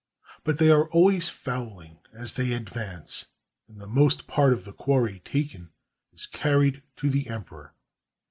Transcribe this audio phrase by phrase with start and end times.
[0.43, 3.27] But they are always fowling as they advance,
[3.67, 5.69] and the most part of the quarry taken
[6.11, 7.75] is carried to the emperor.